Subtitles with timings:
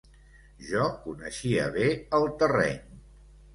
[0.69, 2.83] Jo coneixia bé el terreny